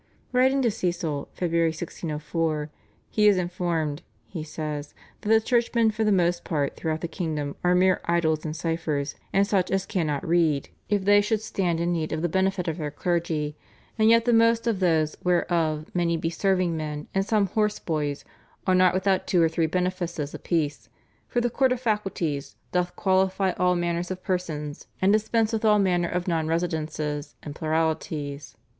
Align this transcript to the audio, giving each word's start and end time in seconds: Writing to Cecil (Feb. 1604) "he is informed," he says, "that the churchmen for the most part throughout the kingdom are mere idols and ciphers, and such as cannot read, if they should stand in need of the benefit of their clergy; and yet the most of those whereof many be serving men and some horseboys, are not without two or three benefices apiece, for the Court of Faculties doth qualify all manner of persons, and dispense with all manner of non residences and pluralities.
Writing 0.31 0.63
to 0.63 0.71
Cecil 0.71 1.29
(Feb. 1.37 1.51
1604) 1.51 2.71
"he 3.11 3.27
is 3.27 3.37
informed," 3.37 4.01
he 4.25 4.43
says, 4.43 4.95
"that 5.21 5.29
the 5.29 5.39
churchmen 5.39 5.91
for 5.91 6.03
the 6.03 6.11
most 6.11 6.43
part 6.43 6.75
throughout 6.75 7.01
the 7.01 7.07
kingdom 7.07 7.55
are 7.63 7.75
mere 7.75 8.01
idols 8.05 8.43
and 8.43 8.55
ciphers, 8.55 9.13
and 9.31 9.45
such 9.45 9.69
as 9.69 9.85
cannot 9.85 10.27
read, 10.27 10.69
if 10.89 11.05
they 11.05 11.21
should 11.21 11.39
stand 11.39 11.79
in 11.79 11.91
need 11.93 12.11
of 12.11 12.23
the 12.23 12.27
benefit 12.29 12.67
of 12.67 12.79
their 12.79 12.89
clergy; 12.89 13.55
and 13.95 14.09
yet 14.09 14.25
the 14.25 14.33
most 14.33 14.65
of 14.65 14.79
those 14.79 15.15
whereof 15.23 15.85
many 15.93 16.17
be 16.17 16.31
serving 16.31 16.75
men 16.75 17.07
and 17.13 17.23
some 17.23 17.49
horseboys, 17.49 18.25
are 18.65 18.73
not 18.73 18.95
without 18.95 19.27
two 19.27 19.39
or 19.39 19.47
three 19.49 19.67
benefices 19.67 20.33
apiece, 20.33 20.89
for 21.27 21.41
the 21.41 21.49
Court 21.51 21.71
of 21.71 21.79
Faculties 21.79 22.55
doth 22.71 22.95
qualify 22.95 23.51
all 23.51 23.75
manner 23.75 24.01
of 24.09 24.23
persons, 24.23 24.87
and 24.99 25.13
dispense 25.13 25.53
with 25.53 25.63
all 25.63 25.77
manner 25.77 26.09
of 26.09 26.27
non 26.27 26.47
residences 26.47 27.35
and 27.43 27.53
pluralities. 27.53 28.57